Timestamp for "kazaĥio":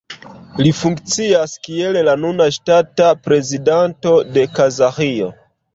4.61-5.35